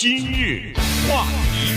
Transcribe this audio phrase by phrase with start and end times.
[0.00, 0.72] 今日
[1.08, 1.74] 话题。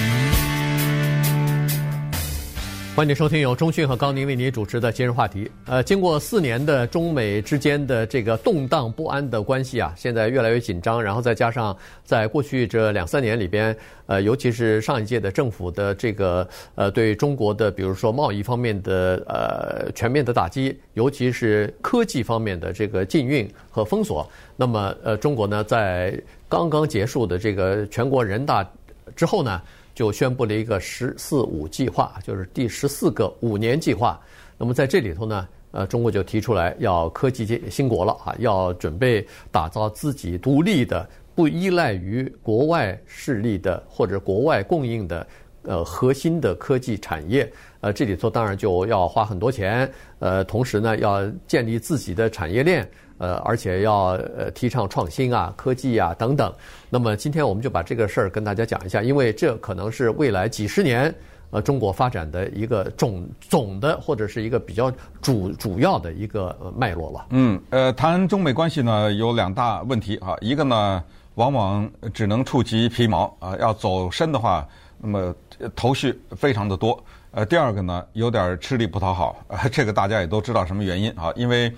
[2.95, 5.49] 欢迎收听由中讯和高宁为您主持的今日话题。
[5.65, 11.01] 呃，经过四年的中美之间的这个动荡不安的关系啊，现在越来越紧张。
[11.01, 24.29] 然后再加上在过去这两三年里边，呃，尤其是上一届的政府的这个呃对中国的，比如说贸易方面的呃全面的打击，尤其是科技方面的这个禁运和封锁。
[24.55, 26.13] 那么呃，中国呢，在
[26.51, 28.69] 刚刚结束的这个全国人大
[29.15, 29.61] 之后呢，
[29.95, 34.19] 就宣布了一个“十四五”计划，就是第十四个五年计划。
[34.57, 45.25] 那么在这里头呢，呃，中国就提出来要科技兴国了啊，要准备打造自己独立的、不依赖于国外势力的或者国外供应的
[45.63, 47.49] 呃核心的科技产业。
[47.79, 49.89] 呃，这里头当然就要花很多钱，
[50.19, 52.85] 呃，同时呢要建立自己的产业链。
[53.21, 56.51] 呃，而且要呃提倡创新啊、科技啊等等。
[56.89, 61.13] 那么今天我们就把这个事儿跟大家讲一下，因为这可能是未来几十年
[61.51, 67.27] 呃中国发展的一个总总的或者是一个比较主主要的一个脉络了。
[67.29, 71.03] 嗯，呃，谈中美关系呢有两大问题哈，一个呢
[71.35, 74.67] 往往只能触及皮毛啊，要走深的话，
[74.97, 75.35] 那么
[75.75, 76.99] 头绪非常的多。
[77.29, 81.71] 呃，第二个呢有点吃力不讨好，呃，这个大家也都知道什么原因啊，因为。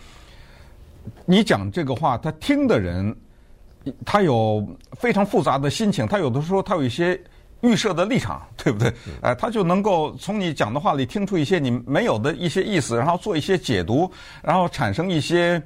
[1.25, 3.15] 你讲这个话，他听的人，
[4.05, 7.19] 他有非常复杂的心情，他有的时候他有一些
[7.61, 8.93] 预设的立场，对不对？
[9.21, 14.09] 哎，他就能够从你讲的话里听出一些你没有的一些意思，然后做一些解读，
[14.41, 15.61] 然后产生一些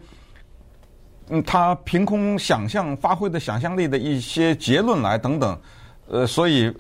[1.30, 5.60] 嗯，他凭空想象发挥的想象力的一些结论来等等，
[6.08, 6.74] 呃，所以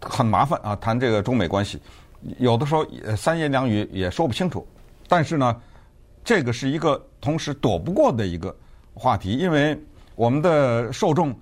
[0.00, 1.80] 很麻烦啊，谈这个中美关系，
[2.38, 4.66] 有的时候三言两语也说不清楚，
[5.08, 5.56] 但是呢。
[6.26, 8.52] 这个是一个同时躲不过的一个
[8.94, 9.80] 话题，因为
[10.16, 11.32] 我们的受众，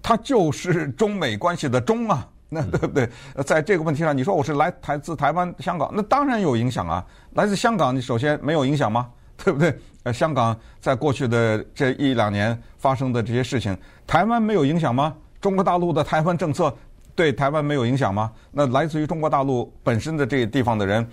[0.00, 3.06] 他就是中美关系的中啊， 那对不对？
[3.44, 7.04] 在这个问题上，你说我是来台自台湾、香港，那当然有影响啊。
[7.34, 9.10] 来自香港，你首先没有影响吗？
[9.44, 9.78] 对不对？
[10.04, 13.76] 呃，香港在过去的这一两年发生的这些事情，
[14.06, 15.14] 台湾没有影响吗？
[15.38, 16.74] 中国大陆的台湾政策
[17.14, 18.32] 对台湾没有影响吗？
[18.52, 21.06] 那来自于中国大陆本身的这个地方的人。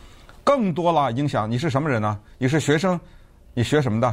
[0.49, 2.19] 更多了影响，你是什么人呢？
[2.39, 2.99] 你是学生，
[3.53, 4.07] 你学什么的？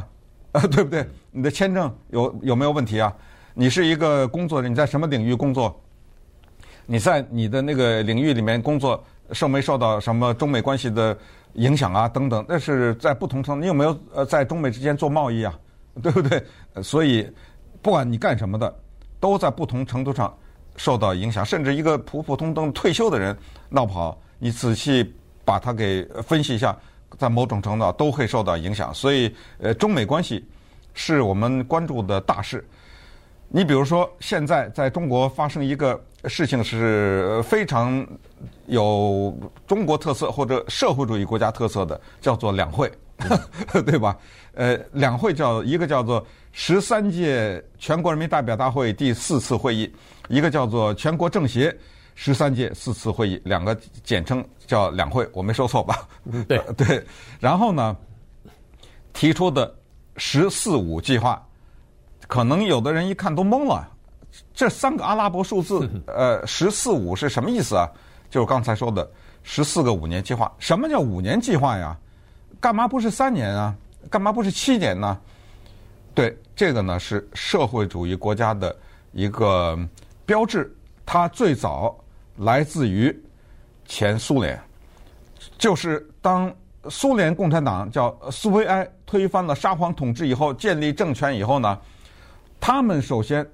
[0.51, 1.03] 啊， 对不对？
[1.31, 3.11] 你的签证有有没有问题啊？
[3.55, 5.75] 你是一个工作人，你在什么领域工作？
[6.85, 11.17] 你在你的那个领域里面工作，受没受到什么中美关系的
[11.53, 12.07] 影响啊？
[12.07, 13.61] 等等，那是在不同程度。
[13.61, 15.59] 你有没有呃在中美之间做贸易啊？
[16.03, 16.45] 对不对？
[16.83, 17.27] 所以
[17.81, 18.71] 不管你干什么的，
[19.19, 20.31] 都在不同程度上
[20.75, 21.43] 受到影响。
[21.43, 23.35] 甚至一个普普通通退休的人
[23.69, 25.15] 闹不好，你仔细。
[25.47, 26.77] 把它给分析一下，
[27.17, 30.45] 在某种程度都会受到影响，所以呃，中美关系
[30.93, 32.61] 是我们关注的大事。
[33.47, 38.05] 你比如说，现在在中国发生一个事情是非常
[38.65, 39.33] 有
[39.65, 42.91] 中国特色或者社会主义国家特色的，叫做两会，
[43.85, 44.17] 对吧？
[44.53, 46.21] 呃，两会叫一个叫做
[46.51, 49.89] 十三届全国人民代表大会第四次会议，
[50.27, 51.73] 一个叫做全国政协。
[52.19, 56.09] 十三届四次会议，两个简称叫两会，我没说错吧？
[56.47, 57.05] 对 对。
[57.39, 57.95] 然后呢，
[59.13, 59.71] 提出的
[60.17, 61.39] “十四五”计划，
[62.27, 63.87] 可能有的人一看都懵了。
[64.51, 67.87] 这三个阿拉伯数字， 呃，“十四五”是什么意思啊？
[68.31, 69.07] 就是刚才说的
[69.43, 70.51] 十四个五年计划。
[70.57, 71.95] 什么叫五年计划呀？
[72.59, 73.75] 干嘛不是三年啊？
[74.09, 75.19] 干嘛不是七年呢？
[76.15, 78.75] 对，这个呢是社会主义国家的
[79.11, 79.77] 一个
[80.25, 81.95] 标志，它最早。
[82.37, 83.15] 来自于
[83.85, 84.59] 前苏联，
[85.57, 86.53] 就是当
[86.89, 91.79] 苏联共产党叫苏维埃推翻了沙皇统治以后，建立政权以后呢，
[92.59, 93.45] 他们首先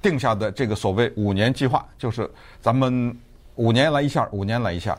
[0.00, 2.30] 定下的这个所谓五年计划，就是
[2.60, 3.14] 咱们
[3.56, 4.98] 五年来一下，五年来一下。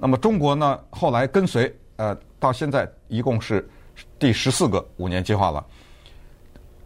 [0.00, 3.68] 那么中国呢，后来跟随，呃，到现在一共是
[4.18, 5.64] 第十四个五年计划了。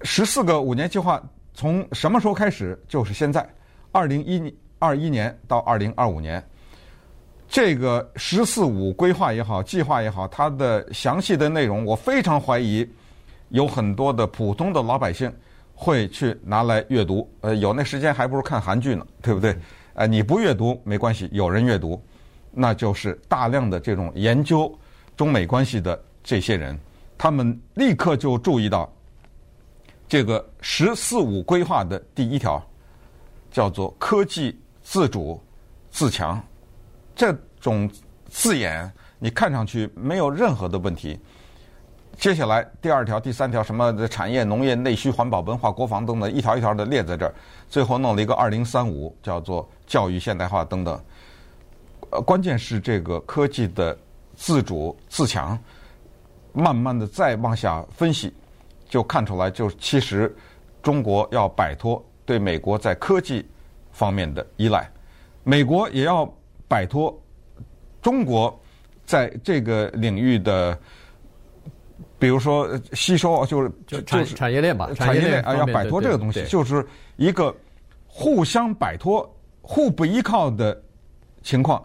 [0.03, 1.22] 十四个五年计划
[1.55, 2.78] 从什么时候开始？
[2.87, 3.49] 就是现在，
[3.91, 4.55] 二零一。
[4.78, 6.43] 二一年到二零二五年，
[7.49, 12.88] 这个“十四五”规划也好，计划也好，它的详细的内容，我非常怀疑
[13.49, 15.32] 有很多的普通的老百姓
[15.75, 17.29] 会去拿来阅读。
[17.41, 19.56] 呃，有那时间还不如看韩剧呢，对不对？
[19.94, 22.00] 呃，你不阅读没关系，有人阅读，
[22.53, 24.73] 那就是大量的这种研究
[25.17, 26.79] 中美关系的这些人，
[27.17, 28.93] 他们立刻就注意到
[30.06, 32.62] 这个“十四五”规划的第一条
[33.50, 34.56] 叫做科技。
[34.90, 35.38] 自主、
[35.90, 36.43] 自强，
[37.14, 37.31] 这
[37.61, 37.87] 种
[38.31, 41.20] 字眼你看上去没有任何的问题。
[42.17, 47.35] 接下来第二条、第三条什么产业、农业、内需、环保、文化、国防等等，一条一条的列在这儿，
[47.69, 50.99] 最后弄了一个二零三五，叫做教育现代化等等。
[52.08, 53.94] 呃，关键是这个科技的
[54.37, 55.58] 自主自强，
[56.55, 58.32] 慢慢的再往下分析，
[58.88, 60.34] 就看出来，就其实
[60.82, 63.46] 中国要摆脱对美国在科技
[63.99, 64.89] 方面的依赖，
[65.43, 66.25] 美国也要
[66.69, 67.12] 摆脱
[68.00, 68.59] 中国
[69.05, 70.79] 在这个领域的。
[72.21, 76.85] 比如说吸收，就是就产产业链吧，产业链啊，要摆脱这个东西，就是
[77.17, 77.55] 一个
[78.09, 79.29] 互相摆脱、
[79.62, 80.83] 互不依靠的
[81.44, 81.81] 情况，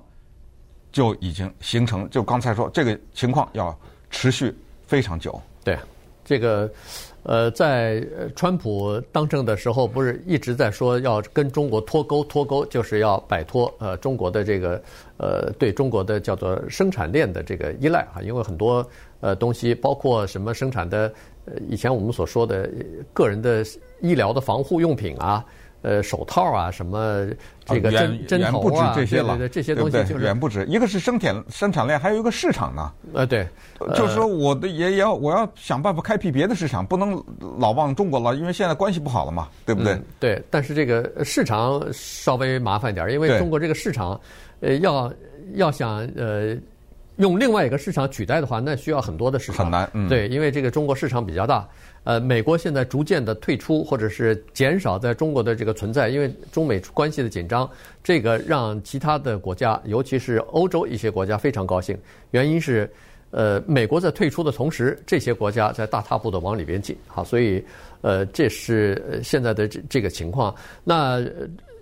[0.92, 2.10] 就已经形成。
[2.10, 3.78] 就刚才说，这个情况要
[4.10, 4.56] 持续
[4.88, 5.40] 非常久。
[5.64, 5.78] 对，
[6.24, 6.70] 这个
[7.24, 8.06] 呃，在
[8.36, 14.82] 川普当政的时候，不是一直在说要跟中国脱钩，脱钩就是要摆脱呃中国的这个
[15.18, 18.86] 呃对中国的叫做生产链的这个依赖啊，因为很多。
[19.24, 21.10] 呃，东西包括什么生产的？
[21.46, 22.70] 呃，以前我们所说的
[23.14, 23.64] 个人的
[24.02, 25.46] 医疗的防护用品啊，
[25.84, 27.28] 呃，手套啊，什么
[27.66, 30.66] 这个针针头啊，这些了，对对对，这些东西就是远不止。
[30.66, 32.92] 一个是生产生产链，还有一个市场呢。
[33.14, 33.48] 呃，对，
[33.94, 37.22] 就是说我的也要我要想办法开辟别的市场，不能
[37.60, 39.94] 老往中国了，因为现在关系不好了嘛，对不对？
[39.94, 44.20] 嗯、对，但是这个市场稍微麻烦点，因为中国这个市场，
[44.62, 45.14] 呃，要
[45.56, 46.58] 要想呃。
[47.18, 49.66] 用另外一个市场取代的话，那需要很多的市场。
[49.66, 50.10] 很难，嗯。
[50.10, 51.64] 对，因为这个中国市场比较大。
[52.04, 57.70] 呃，美国现在逐渐的退出或者是减少在中国的这个存在，因为中美关系的紧张，
[58.04, 61.98] 这个让其他的国家，尤其是欧洲一些国家非常高兴。
[62.32, 62.90] 原因是，
[63.32, 66.96] 呃，美国在退出的同时，这些国家在大踏步的往里边进。
[67.08, 67.64] 好，所以，
[68.02, 70.54] 呃，这是现在的这这个情况。
[70.84, 71.22] 那。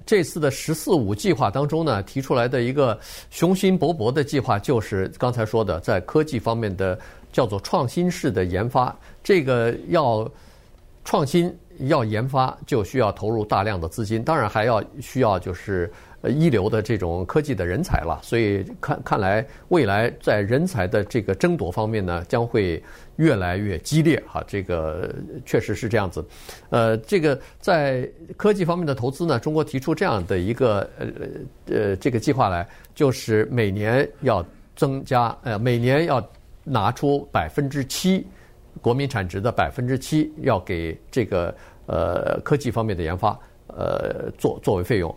[0.04, 6.98] 这次的“十四五”计划当中呢，提出来的一个雄心勃勃的计划，就是刚才说的，在科技方面的
[7.32, 8.96] 叫做创新式的研发。
[9.24, 10.30] 这个要
[11.04, 15.92] 创新、要研发，就需要投入大量的资金，当然还要需要就是。
[16.24, 22.80] 一流的这种科技的人才了，所以看看来未来在人才的这个争夺方面呢，将会
[23.16, 24.44] 越来越激烈哈。
[24.48, 25.12] 这个
[25.48, 26.24] 确实是这样子。
[26.70, 28.08] 呃，这个在
[28.38, 31.08] 科技方面的投资呢，中国提出这样的一个呃
[31.76, 34.46] 呃这个计划来，就是每年要
[34.76, 36.24] 增加呃每年要
[36.64, 38.26] 拿出百分之七
[38.82, 41.54] 国民产值的百分之七要给这个
[41.86, 43.38] 呃科技方面的研发
[43.68, 45.14] 呃作作为费用。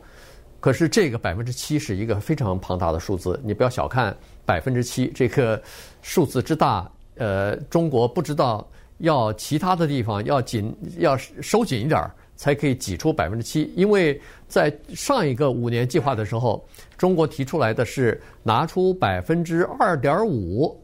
[0.60, 5.62] 可是这个百分之七是一个非常庞大的数字，你不要小看百分之七这个
[6.00, 6.90] 数字之大。
[7.16, 8.66] 呃，中国不知道
[8.98, 13.72] 要其他的地方要紧要收紧一点儿，才可以挤出百分之七。
[13.76, 20.76] 因为在上一个五年计划的时候，中国提出来的是拿出百分之二点五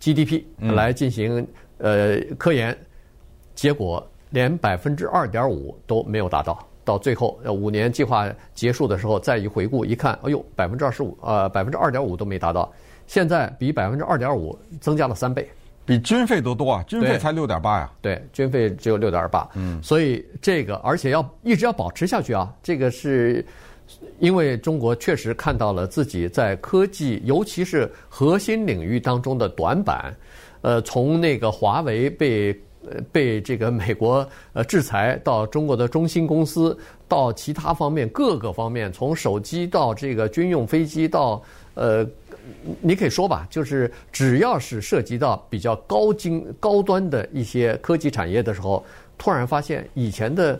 [0.00, 1.46] GDP 来进行
[1.78, 2.76] 呃科研，
[3.54, 6.66] 结果连百分之二点五都没有达到。
[6.82, 12.72] 到最后，呃，五年计划结束的时候，再一回顾一看，哎呦，百分之二十五，呃，百分之二点五都没达到。
[13.06, 15.48] 现在比百分之二点五增加了三倍，
[15.84, 16.82] 比军费都多啊！
[16.88, 17.92] 军费才六点八呀。
[18.00, 19.48] 对，军费只有六点八。
[19.54, 22.52] 嗯，所以这个，而且要一直要保持下去啊。
[22.62, 23.44] 这个是
[24.18, 30.14] 因为中国确实看到了自己在科技，尤其是核心领域当中的短板。
[30.62, 32.58] 呃，从那个华为被。
[32.82, 36.74] 呃，被这个美国呃制裁，到中国的中兴公司，
[37.06, 41.42] 到其他方面各个方面，从手机到这个军用飞机，到
[41.74, 42.02] 呃，
[42.80, 48.82] 你可以说吧，就是只要是涉及到比较高精高端的一些科技产业的时候，
[49.18, 50.58] 突然发现以前的。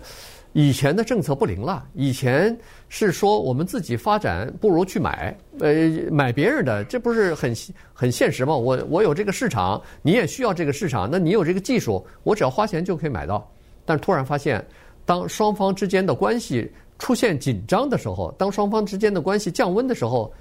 [0.53, 2.57] 以前的政策不灵了，以前
[2.89, 5.73] 是说我们自己发展不如去买，呃，
[6.11, 7.55] 买别人的，这不是很
[7.93, 8.57] 很现实吗？
[8.57, 13.49] 我我有这个市场，你也需要这个市场，那你有这个技术，我只要花钱就可以买到。
[13.85, 14.65] 但是突然发现，
[15.05, 20.33] 当双方之间的关系出现紧张的时候，当双方之间的关系降温的时候，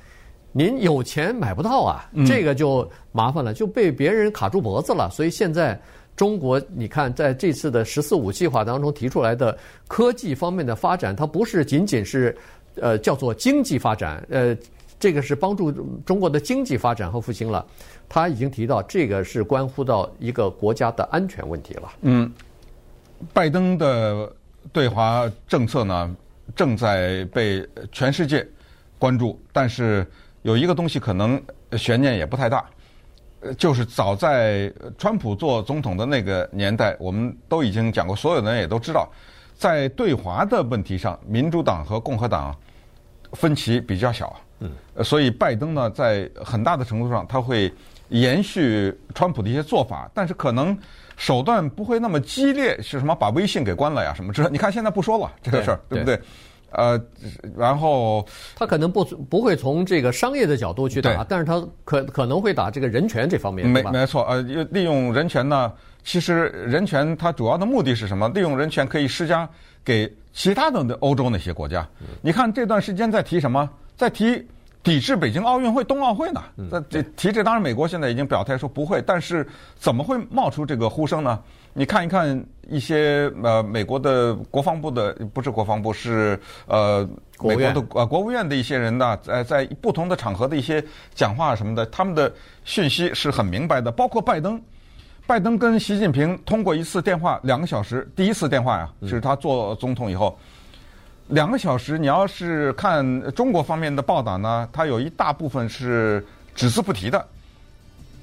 [0.52, 5.08] 您有钱买不到啊，这个就麻烦了，就被别人卡住脖子了。
[5.12, 5.80] 所以现在。
[6.20, 9.58] 中国，你看，在这次的“十四五”计划当中提出来的
[9.88, 12.38] 科技方面的发展，它不是仅仅是，
[12.76, 14.54] 呃，叫做经济发展，呃，
[15.00, 15.72] 这个是帮助
[16.06, 17.66] 中国的经济发展和复兴了。
[18.10, 21.90] 他已经提到，这个是关乎到一个国家的安全问题了。
[22.02, 22.30] 嗯，
[23.32, 24.30] 拜登的
[24.74, 26.14] 对华政策呢，
[26.54, 28.46] 正在被全世界
[28.98, 30.06] 关注，但是
[30.42, 31.42] 有一个东西可能
[31.78, 32.66] 悬念也不太大。
[33.42, 39.10] 呃，就是早在川普做总统的那个年代，我们都已经讲过，所有的人也都知道，
[39.56, 42.56] 在对华的问题上，民主党和共和党
[43.34, 44.36] 分歧比较小。
[44.60, 44.72] 嗯，
[45.06, 47.74] 所以拜登呢，在很大的程度上，他会
[48.10, 50.78] 延续川普的一些做法，但是可能
[51.16, 54.14] 手段不会那么激烈，是什么把微信给关了呀？
[54.14, 54.50] 什么之类？
[54.50, 56.22] 你看现在不说了这个事儿，对，对不对？
[56.72, 57.00] 呃，
[57.58, 65.72] 然后他可能不不会从这个商业的角度去打，但是他可可能会打这个人权这方面，没没错，呃，利用人权呢，
[66.04, 68.30] 其实人权它主要的目的是什么？
[68.30, 69.48] 利用人权可以施加
[69.84, 71.88] 给其他的欧洲那些国家。
[72.22, 73.70] 你看这段时间在提什么？
[73.98, 74.48] 在提
[74.82, 76.42] 抵制北京奥运会、冬奥会呢？
[76.72, 79.46] 在这提这，当然美国现在已经表态说不会，但是
[79.76, 81.40] 怎么会冒出这个呼声呢？
[81.74, 87.08] 你看一看一些呃美国的国防部的不是国防部是呃
[87.42, 90.84] 美国的呃国务院的一些人呢，在在不同的场合的一些
[91.14, 92.32] 讲话什么的，他们的
[92.66, 93.92] 讯息是很明白的。
[93.92, 94.62] 包括拜登，
[95.26, 100.38] 拜登跟习近平通过一次电话两个小时，第一次电话呀，就是他做总统以后
[101.28, 101.98] 两个小时。
[101.98, 107.26] 你要是看中国方面的报道呢，他有一大部分是只字不提的。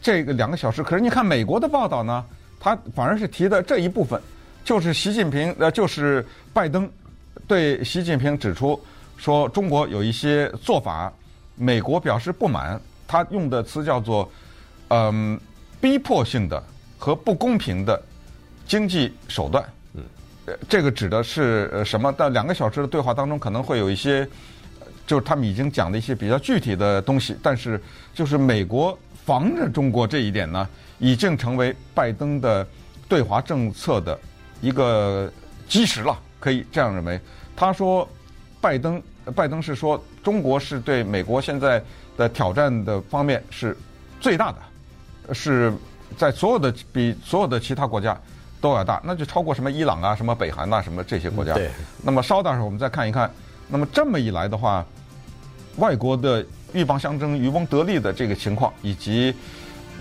[0.02, 2.24] 这个两个小时，可是你看美国的报道呢？
[2.66, 4.20] 他反而是提的这一部分，
[4.64, 6.90] 就是习近平呃，就是拜登
[7.46, 8.82] 对习近平指出
[9.16, 11.12] 说中国有一些做法，
[11.54, 12.80] 美国表示不满。
[13.06, 14.28] 他用的词叫做
[14.88, 15.38] 嗯
[15.80, 16.60] 逼迫性的
[16.98, 18.02] 和不公平的
[18.66, 19.64] 经济手段。
[19.94, 20.02] 嗯，
[20.68, 22.12] 这个指的是呃什么？
[22.14, 24.28] 在两个小时的对话当中，可能会有一些，
[25.06, 27.36] 就是他们已经讲的一些比较具体的东西。
[27.40, 27.80] 但是
[28.12, 30.66] 就是美国防着中国这一点呢，
[31.00, 32.64] 已经成为拜登的
[33.08, 34.16] 对华政策的
[34.60, 35.28] 一个
[35.68, 37.20] 基石了，可以这样认为。
[37.56, 38.08] 他说，
[38.60, 39.02] 拜登，
[39.34, 41.82] 拜登是说，中国是对美国现在
[42.16, 43.76] 的挑战的方面是
[44.20, 45.72] 最大的，是
[46.16, 48.16] 在所有的比所有的其他国家
[48.60, 51.52] 都要大，那就超过什么伊朗啊、什么北韩呐、什么这些国家。
[51.54, 51.68] 对。
[52.00, 53.28] 那么稍等会儿我们再看一看，
[53.66, 54.86] 那么这么一来的话，
[55.78, 59.34] 外国的鷸蚌相争、渔翁得利的这个情况，以及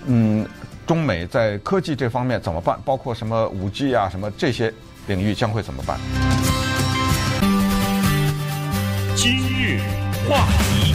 [0.06, 0.46] 嗯。
[0.86, 2.78] 中美在科技这方面怎么办？
[2.84, 4.72] 包括什么五 G 啊，什么这些
[5.08, 5.98] 领域将会怎么办？
[9.16, 9.80] 今日
[10.28, 10.94] 话题，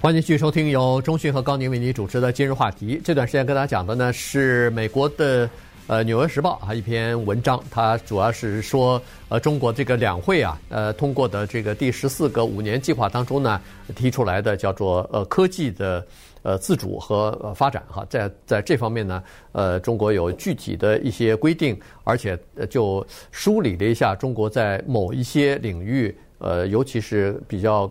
[0.00, 2.98] 欢迎继续收听由中讯和高宁为您主持的今日话题。
[3.04, 5.46] 这段时间跟大家讲的呢是美国的
[5.90, 13.60] 呃《纽约时报》啊一篇文章，它主要是说呃中国这个两会啊呃通过的这个第十四个五年计划当中呢
[13.96, 16.06] 提出来的叫做呃科技的。
[16.42, 22.38] 呃，自主和呃发展哈，在在这方面呢，呃，中国有具体的一些规定，而且
[22.70, 27.86] 就梳理了一下中国在某一些领域，呃，尤其是比较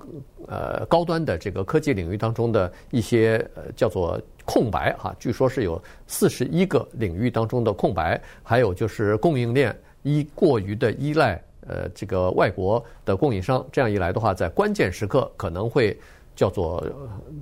[0.49, 15.97] 呃高端的这个科技领域当中的一些呃叫做空白哈，据说是有四十一个领域当中的空白，还有就是供应链依过于的依赖呃这个外国的供应商，这样一来的话，在关键时刻可能会。
[16.35, 16.81] 叫做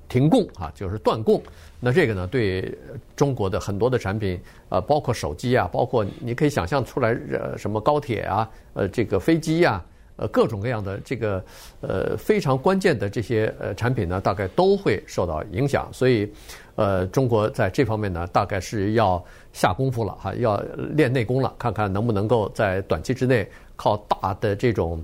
[0.10, 1.40] 停供啊，就是断供。
[1.80, 2.76] 那这个呢，对
[3.16, 9.80] 中国的很多的产品，呃，包括手机啊，包括你可以想象出来，呃，什么高铁啊，呃，这个飞机呀，
[10.18, 11.44] 呃，各种各样的这个
[11.82, 15.88] 呃非常关键的这些呃产品呢，大概都会受到影响。
[15.94, 16.30] 所以，
[16.76, 20.62] 呃，中国在这方面呢，大概是要下功夫了哈，要
[20.96, 25.04] 练内功了，看看能不能够在短期之内靠大的这种。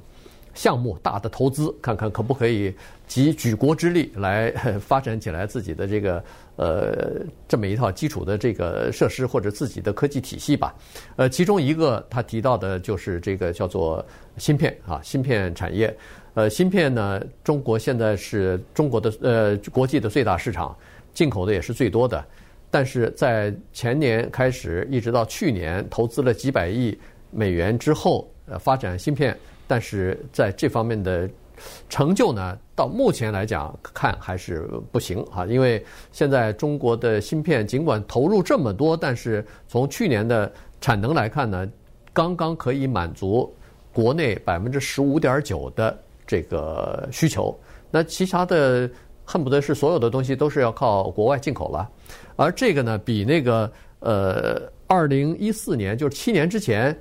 [0.54, 2.74] 项目大的投资，看看可不可以
[3.08, 6.24] 集举国之力来 发展起来自己的这个
[6.56, 10.76] 呃这么一套基础的这个设施或者自己的科技体系吧。
[11.16, 14.06] 呃，其中一个他提到的就是这个叫做
[14.38, 15.96] 芯片啊，芯片产业。
[16.36, 20.76] 呃，芯片呢，中国现在是中国的呃国际的最大市场，
[21.14, 22.24] 进口的也是最多的。
[22.72, 26.98] 但是在前年开始一直到去年，投资了几百亿
[27.30, 29.38] 美元之后，呃，发展芯片。
[29.68, 31.30] 但是在这方面的
[31.88, 40.52] 成就呢，到目前来讲看还是不行啊，因为现在中国的芯片尽管投入这么多，但是从去年的
[40.82, 41.68] 产能来看呢，
[42.12, 43.54] 刚刚可以满足
[43.94, 47.58] 国内百分之十五点九的这个需求，
[47.90, 48.90] 那其他的
[49.24, 51.90] 恨不得是所有的东西都是要靠国外进口了，
[52.36, 56.98] 而这个呢，比那个呃二零一四年就是七年之前。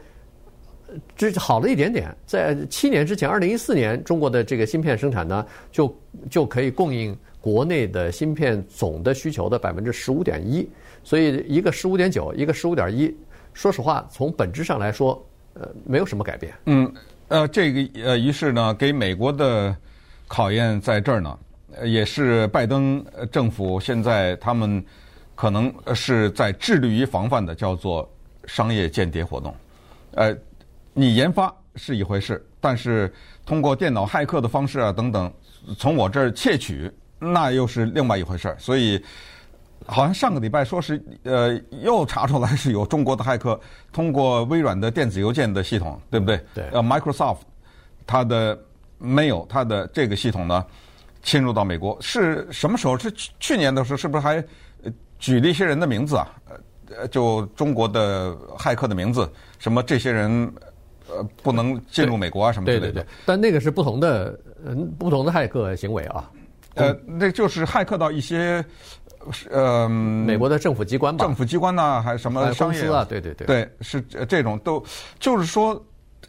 [1.16, 5.96] 这好了一点点，在七年之前，二零一四年，中国的这个芯片生产呢，就
[6.30, 10.68] 就可以供应国内的芯片总的需求的百分之十五点一，
[11.02, 13.14] 所以一个十五点九，一个十五点一，
[13.52, 16.52] 说实话，从本质上来说，呃，没有什么改变。
[16.66, 16.92] 嗯，
[17.28, 19.76] 呃，这个呃，于是呢，给美国的
[20.28, 21.38] 考验在这儿呢，
[21.84, 24.84] 也是拜登政府现在他们
[25.34, 28.08] 可能是在致力于防范的，叫做
[28.46, 29.54] 商业间谍活动，
[30.14, 30.36] 呃。
[30.94, 33.12] 你研发是一回事，但是
[33.46, 35.32] 通过电脑骇客的方式啊等等，
[35.78, 38.56] 从我这儿窃取那又是另外一回事儿。
[38.58, 39.02] 所以，
[39.86, 43.58] 好像上个礼拜说是呃，又查出来是有中国的骇客
[43.90, 46.44] 通过微软的电子邮件的系统，对不对？
[46.54, 46.68] 对。
[46.72, 47.38] 呃，Microsoft
[48.06, 48.58] 它的
[49.00, 50.62] Mail 它的这个系统呢，
[51.22, 52.98] 侵入到美国是什么时候？
[52.98, 54.44] 是去去年的时候，是不是还
[55.18, 56.28] 举了一些人的名字啊？
[56.98, 59.26] 呃，就中国的骇客的名字，
[59.58, 60.52] 什么这些人。
[61.14, 62.86] 呃，不能进入美国啊，什么之类的。
[62.86, 66.30] 对对对，但那个是不同的，嗯，不同的骇客行为啊。
[66.74, 68.64] 呃，那就是骇客到一些，
[69.50, 71.22] 呃，美国的政府机关吧。
[71.24, 73.04] 政府机关呐，还是什么商业公司啊？
[73.06, 73.46] 对对对。
[73.46, 74.82] 对，是这种都，
[75.20, 75.80] 就是说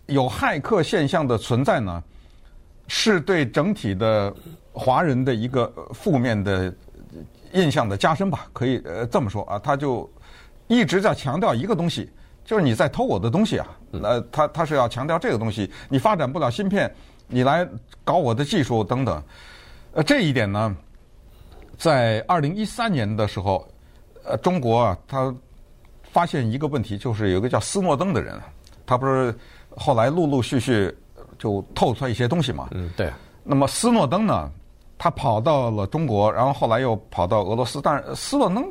[0.08, 2.04] 有骇客现象的存在呢，
[2.88, 4.34] 是对整体的
[4.74, 6.74] 华人的一个负面的
[7.54, 8.48] 印象的加深吧？
[8.52, 10.12] 可以呃这么说啊，他就
[10.68, 12.10] 一直在强调一个东西。
[12.46, 13.68] 就是你在偷我的东西啊！
[14.04, 16.94] 呃，他他是要强调这个东西，你发展不了芯片，
[17.28, 17.68] 你来
[18.04, 19.24] 搞我的技术等等。
[19.94, 20.76] 呃，这一点呢，
[21.78, 23.68] 在二零一三年的时候，
[24.26, 25.34] 呃，中国啊，他
[26.12, 28.40] 发现一个问题，就是有一个叫斯诺登的人，
[28.86, 29.34] 他不是
[29.76, 30.94] 后来陆陆续续
[31.38, 32.68] 就透出来一些东西嘛？
[32.72, 33.12] 嗯，对。
[33.44, 34.52] 那么斯诺登呢，
[34.98, 38.66] 他跑到了中国，然后后来又跑到俄罗斯，但是斯诺登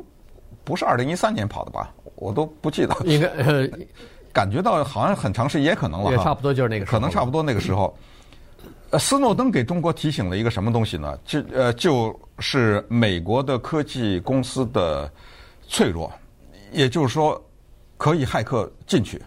[0.63, 1.93] 不是二零一三年跑的吧？
[2.23, 3.67] 我都不记得，应该呃，
[4.31, 7.95] 感觉到好像很长时间，也可能了，也差不多就是那个时候，可能差不多那个时候。
[8.91, 11.17] 呃，斯诺登给中国提醒了一个什么东西呢？
[11.25, 15.11] 就呃，就是美国的科技公司的
[15.67, 16.11] 脆弱，
[16.71, 17.43] 也就是说
[17.97, 19.19] 可以骇客进去，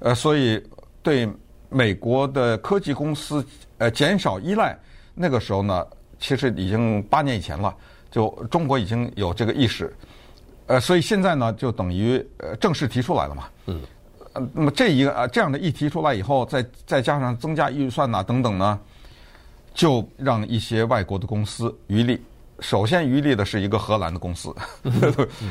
[0.00, 0.62] 呃，所以
[1.02, 1.26] 对
[1.70, 3.44] 美国的科技公司
[3.78, 4.78] 呃减少依赖。
[5.14, 5.86] 那个时候呢，
[6.20, 7.74] 其实已经八年以前了，
[8.10, 9.92] 就中国已经有这个意识。
[10.68, 13.44] 呃，所以现在呢，就等于呃正式提出来了嘛。
[13.66, 13.80] 嗯。
[14.34, 18.78] 呃，那么这一个啊这样的一提出来以后，再再加上增加预算呐等等呢，
[19.74, 22.22] 就让一些外国的公司渔利。
[22.60, 24.52] 首先渔利的是一个荷兰的公司，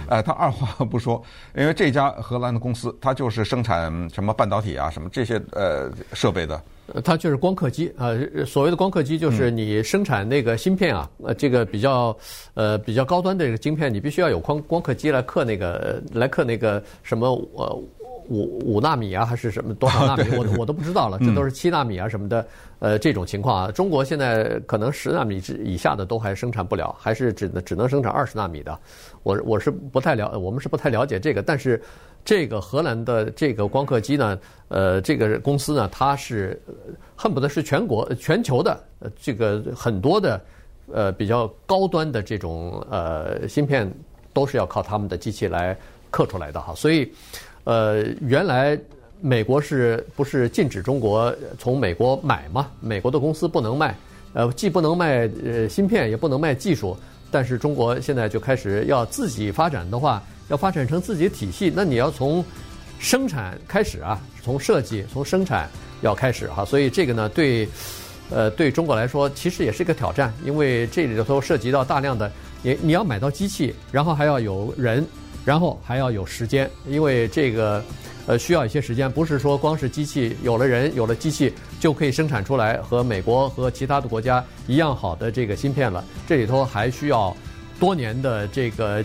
[0.07, 1.23] 呃， 他二话不说，
[1.55, 6.61] 因为这家荷兰的公司，它就是生产什么半导体啊什么这些呃设备的。
[7.03, 8.11] 它就是光刻机啊，
[8.45, 12.15] 所谓的光刻机就是你生产那个芯片啊，呃，这个比较
[12.53, 17.83] 呃比较高端的这个晶片，你必须要有光光刻机来刻那个来刻那个什么呃
[18.29, 22.45] 五五纳米啊还是什么多少纳米， 我我都不知道了，这都是七纳米啊什么的，
[22.79, 28.77] 呃这种情况啊，中国现在可能十纳米之以下的都还生产不了，还是只能只能生产二十纳米的，
[29.23, 31.81] 我我是不太了，我们是不太了解这个，但是。
[32.25, 34.37] 这个荷兰的这个光刻机呢，
[34.67, 36.61] 呃，这个公司呢，它是
[37.15, 38.83] 恨不得是全国、全球的
[39.15, 40.41] 这个很多的
[40.91, 43.89] 呃比较高端的这种呃芯片，
[44.33, 45.73] 都是要靠他们的机器来
[46.11, 46.75] 刻出来的哈。
[46.75, 47.09] 所以，
[47.67, 48.79] 呃，原来
[49.19, 52.71] 美国是不是禁止中国从美国买嘛？
[52.79, 53.93] 美国的公司不能卖，
[54.31, 56.95] 呃，既不能卖呃芯片，也不能卖技术。
[57.29, 60.23] 但是中国现在就开始要自己发展的话。
[60.49, 62.41] 要发展成自己的体系，那你要从
[62.99, 67.67] 生产开始啊，从设计、从生产要开始哈，所以这个呢，对，
[68.29, 75.05] 呃，对中国来说其实也是一个挑战，因为这里头涉及到大量的，你你要买到机器，然后还要有人，
[75.47, 77.81] 然后还要有时间，因为这个
[78.25, 87.33] 呃需要一些时间，不是说光是机器有了人有了机器就可以生产出来和美国和其他的国家一样好的这个芯片了，这里头还需要
[87.79, 89.01] 多年的这个。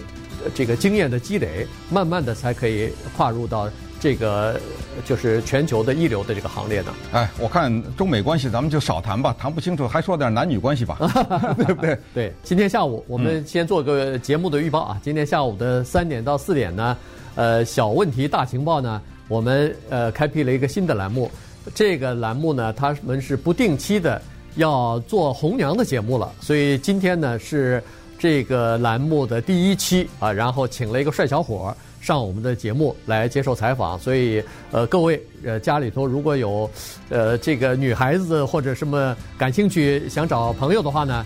[0.56, 3.70] 这个经验的积累，慢慢的才可以跨入到
[4.02, 4.60] 这个
[5.04, 6.92] 就是全球的一流的这个行列呢。
[7.12, 10.98] 哎，我看中美关系咱们就少谈吧，谈不清楚还说点男女关系吧，
[11.56, 11.96] 对不对？
[12.12, 14.96] 对，今天下午我们先做个节目的预报啊。
[14.96, 16.96] 嗯、今天下午的三点到四点呢，
[17.36, 21.30] 呃，小问题大情报呢，我们呃开辟了一个新的栏目。
[21.72, 24.20] 这个栏目呢，他们是不定期的
[24.56, 27.80] 要做红娘的节目了，所以今天呢是。
[28.18, 36.68] 这个栏目的第一期啊，然后请了一个帅小伙上我们的节目来接受采访，所以呃，各位呃家里头如果有
[37.08, 41.24] 呃这个女孩子或者什么感兴趣想找朋友的话呢，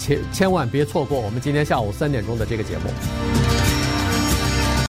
[0.00, 3.49] 千千万别错过我们今天下午三点钟的这个节目。